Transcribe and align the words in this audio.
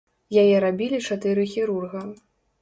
Яе 0.43 0.55
рабілі 0.63 0.99
чатыры 1.09 1.45
хірурга. 1.53 2.03